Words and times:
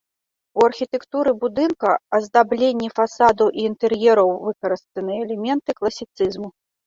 У 0.59 0.63
архітэктуры 0.67 1.31
будынка, 1.43 1.89
аздабленні 2.19 2.89
фасадаў 2.99 3.47
і 3.59 3.67
інтэр'ераў 3.71 4.33
выкарыстаныя 4.49 5.19
элементы 5.27 5.69
класіцызму. 5.81 6.49